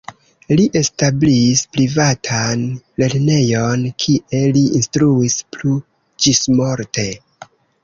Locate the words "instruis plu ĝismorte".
4.81-7.09